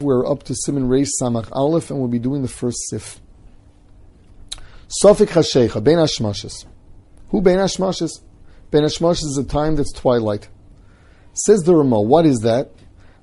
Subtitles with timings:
[0.00, 3.20] We're up to Siman Reish Samach Aleph, and we'll be doing the first sif.
[5.02, 6.66] Sofik Hashecha, Ben Hashmashes.
[7.30, 8.20] Who Ben Hashmashes?
[8.70, 10.48] Ben Hashmashes is a time that's twilight.
[11.32, 12.70] Says the Ramah, what is that?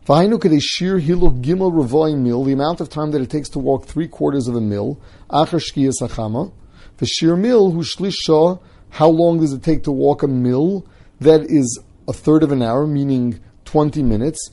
[0.05, 3.85] V'hainu shir hiluk gimel revoim mil, the amount of time that it takes to walk
[3.85, 4.99] three quarters of a mil,
[5.29, 6.51] achar shkiyas achama.
[6.97, 10.85] V'shir mil, hu shlish how long does it take to walk a mil?
[11.21, 14.51] That is a third of an hour, meaning 20 minutes.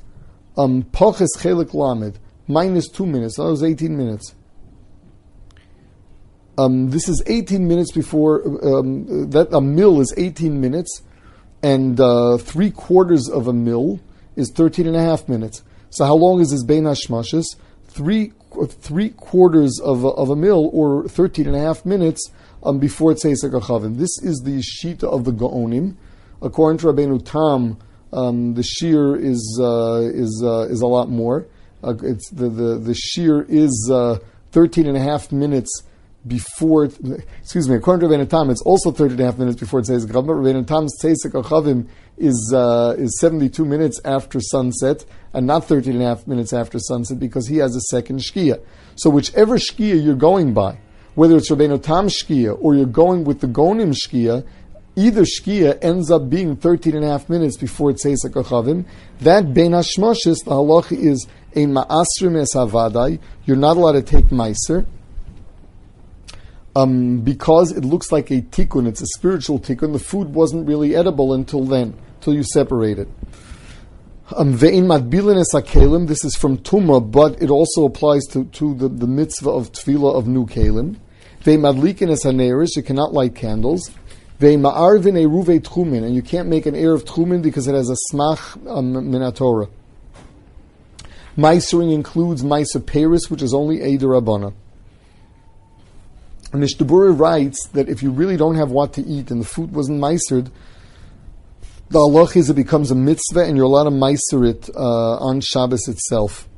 [0.56, 4.34] Um, Poches chelik lamed, minus two minutes, that was 18 minutes.
[6.58, 11.02] Um, this is 18 minutes before, um, that a mil is 18 minutes,
[11.62, 14.00] and uh, three quarters of a mil
[14.36, 15.62] is 13 and a half minutes.
[15.90, 17.44] So how long is this Bein Hashmashes?
[17.86, 18.32] Three,
[18.68, 22.30] three quarters of a, of a mil, or 13 and a half minutes,
[22.62, 23.40] um, before it says.
[23.40, 25.96] This is the Shita of the Gaonim.
[26.42, 27.78] According to Rabbeinu Tam,
[28.12, 31.46] um, the shear is uh, is uh, is a lot more.
[31.82, 34.18] Uh, it's the, the the shear is uh,
[34.52, 35.82] 13 and a half minutes
[36.26, 36.84] before.
[36.84, 37.76] Excuse me.
[37.76, 40.26] According to Rabbeinu Tam, it's also 13 and a half minutes before it says Achavim.
[40.26, 41.88] Rabbeinu Tam's Tzeisek Achavim
[42.18, 46.78] is uh, is 72 minutes after sunset and not 13 and a half minutes after
[46.78, 48.60] sunset because he has a second shkia.
[48.94, 50.78] So whichever shkia you're going by,
[51.14, 54.46] whether it's Rabbeinu Tam shkia or you're going with the Gaonim shkia,
[54.96, 58.84] either shkia ends up being 13 and a half minutes before it says Akachavim.
[59.20, 63.18] That Ben Hashmashis, the halacha is a ma'asrim es havadai.
[63.44, 64.86] You're not allowed to take meiser.
[66.74, 69.92] Um, because it looks like a tikkun, it's a spiritual tikkun.
[69.92, 73.08] The food wasn't really edible until then, until you separate it.
[74.34, 74.88] Um, ve'in
[75.38, 76.08] es.
[76.08, 80.14] This is from Tuma, but it also applies to, to the, the mitzvah of tefillah
[80.14, 80.96] of new kelim.
[81.44, 82.76] Ve'in madlikin es.
[82.76, 83.90] You cannot light candles.
[84.42, 88.92] Tchumin, and you can't make an air of tchumin because it has a smach um,
[88.94, 89.70] minatora.
[91.36, 94.52] Meisering includes Maisa Paris, which is only a derabana.
[96.52, 100.00] Mishnah writes that if you really don't have what to eat and the food wasn't
[100.00, 100.50] meisered,
[101.88, 105.40] the Allah is it becomes a mitzvah and you're allowed to meiser it uh, on
[105.40, 106.48] Shabbos itself.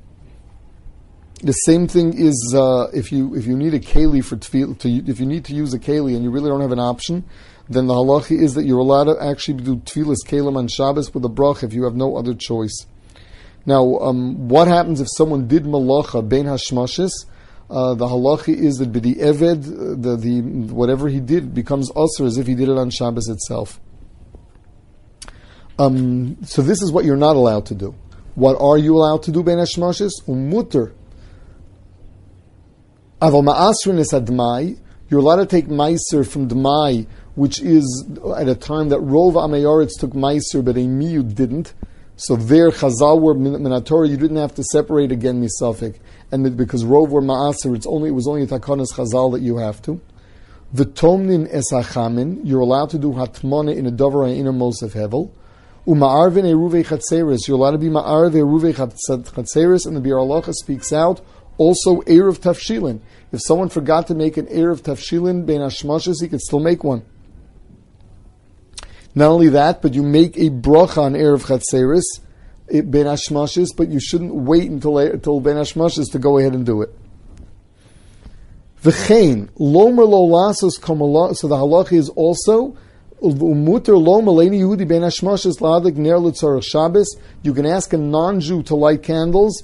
[1.45, 4.89] The same thing is uh, if you if you need a keli for tefillah, to,
[4.89, 7.23] if you need to use a keli and you really don't have an option,
[7.69, 11.23] then the halacha is that you're allowed to actually do tefillas kalim on Shabbos with
[11.23, 12.87] a brach if you have no other choice.
[13.67, 17.13] Now, um, what happens if someone did malacha ben hashmashes?
[17.69, 20.41] Uh, the halacha is that b'di eved, the, the
[20.73, 23.83] whatever he did becomes usher as if he did it on Shabbos itself.
[25.79, 27.95] Um, so this is what you're not allowed to do.
[28.35, 30.13] What are you allowed to do ben hashmashes?
[30.27, 30.95] Umutter.
[33.25, 34.79] Aval ma'asrin is admai.
[35.09, 39.99] You're allowed to take meiser from dmai which is at a time that Rov Amayoritz
[39.99, 41.75] took Meiser, but Emiyu didn't.
[42.17, 45.99] So there, Chazal were Minatora, you didn't have to separate again Misafik.
[46.31, 49.57] And because Rov were Ma'aser, it's only, it was only a Takonis Chazal that you
[49.59, 50.01] have to.
[50.73, 55.31] The V'tomnin esachamin, you're allowed to do hatmona in a dover in a mosef hevel.
[55.87, 61.21] Uma'arvin eruve chatzeris, you're allowed to be ma'arve eruve chatzeris, and the Biur speaks out,
[61.59, 63.01] also Erev Tafshilin.
[63.33, 67.05] If someone forgot to make an Erev Tafshilin, Ben Hashmashas, he could still make one.
[69.15, 72.21] Not only that, but you make a bracha on Erev Chatzeris,
[72.71, 76.67] eh, Ben Hashmashis, but you shouldn't wait until, until Ben Hashmashis to go ahead and
[76.67, 76.91] do it.
[78.83, 80.73] V'chein, lomer lo lasos
[81.37, 82.77] so the halacha is also,
[87.43, 89.63] you can ask a non-Jew to light candles,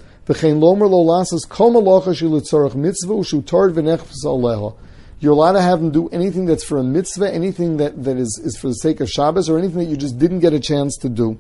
[5.21, 8.41] you're allowed to have them do anything that's for a mitzvah, anything that, that is,
[8.43, 10.97] is for the sake of Shabbos, or anything that you just didn't get a chance
[10.99, 11.39] to do.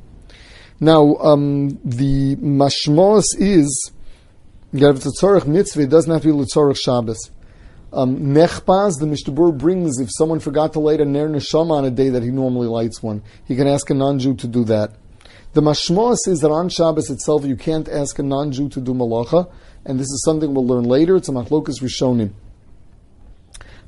[0.80, 3.90] Now, um, the mashmos is,
[4.72, 7.30] if it's a tzorach mitzvah, it doesn't have to be l'tzorach Shabbos.
[7.92, 12.08] Um, the Mishnah brings, if someone forgot to light a ner neshama on a day
[12.10, 14.92] that he normally lights one, he can ask a non-Jew to do that.
[15.54, 19.50] The mashmos is that on Shabbos itself, you can't ask a non-Jew to do malacha,
[19.84, 21.16] and this is something we'll learn later.
[21.16, 22.30] It's a machlokas rishonim.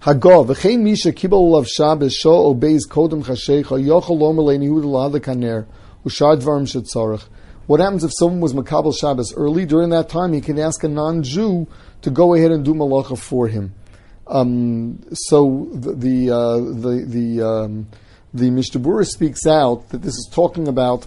[0.01, 5.67] Hagov, v'chein misha kibel of Shabbos sho obeys kodem chashecha le'nihuda la'ada kaner
[6.05, 7.29] shetzorach.
[7.69, 9.65] What happens if someone was makabel Shabbos early?
[9.65, 11.69] During that time, he can ask a non-Jew
[12.03, 13.75] to go ahead and do malacha for him.
[14.33, 17.87] Um, so the the uh, the the, um,
[18.33, 21.07] the Mishnah speaks out that this is talking about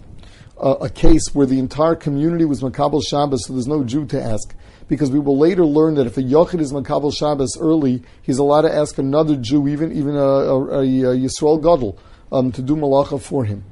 [0.62, 4.22] uh, a case where the entire community was makabel Shabbos, so there's no Jew to
[4.22, 4.54] ask
[4.88, 8.62] because we will later learn that if a Yochid is Makabal Shabbos early, he's allowed
[8.62, 11.98] to ask another Jew, even even a, a, a, a Yisrael Gadol,
[12.32, 13.64] um, to do Malacha for him.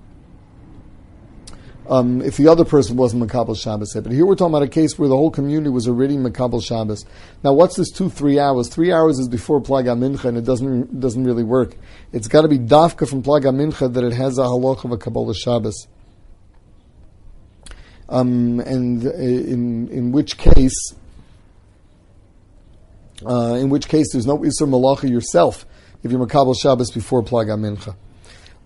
[1.88, 4.98] Um, if the other person wasn't Makabal Shabbos But here we're talking about a case
[4.98, 7.06] where the whole community was already Makabal Shabbos.
[7.44, 8.70] Now, what's this two, three hours?
[8.70, 11.76] Three hours is before Plaga Mincha, and it doesn't, doesn't really work.
[12.14, 14.98] It's got to be dafka from Plaga Mincha that it has a halach of a
[14.98, 15.88] Kabbalah Shabbos.
[18.08, 20.94] Um, and uh, in, in which case,
[23.26, 25.66] uh, in which case there's no Isser Malacha yourself
[26.02, 27.96] if you're Makabal Shabbos before Plaga Mincha.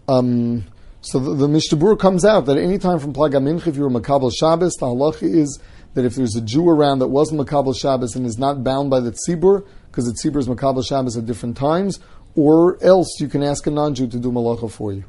[0.08, 0.66] Um,
[1.08, 3.90] so the, the Mishnah comes out that any time from Plaga Mincha, if you're a
[3.90, 5.60] Makabal Shabbos, the halacha is
[5.94, 9.00] that if there's a Jew around that wasn't Makabal Shabbos and is not bound by
[9.00, 12.00] the Tzibur, because the Tzibur is Makabal Shabbos at different times,
[12.36, 15.06] or else you can ask a non-Jew to do Malacha for you.